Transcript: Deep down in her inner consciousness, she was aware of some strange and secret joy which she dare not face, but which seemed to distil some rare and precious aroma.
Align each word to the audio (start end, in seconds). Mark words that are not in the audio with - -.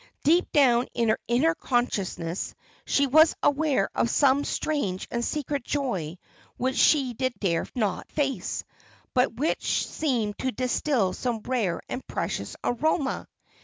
Deep 0.23 0.51
down 0.51 0.87
in 0.95 1.09
her 1.09 1.19
inner 1.27 1.53
consciousness, 1.53 2.55
she 2.85 3.05
was 3.05 3.35
aware 3.43 3.87
of 3.93 4.09
some 4.09 4.43
strange 4.43 5.07
and 5.11 5.23
secret 5.23 5.63
joy 5.63 6.17
which 6.57 6.75
she 6.75 7.13
dare 7.13 7.67
not 7.75 8.11
face, 8.11 8.63
but 9.13 9.35
which 9.35 9.85
seemed 9.87 10.35
to 10.39 10.51
distil 10.51 11.13
some 11.13 11.39
rare 11.45 11.83
and 11.87 12.03
precious 12.07 12.55
aroma. 12.63 13.27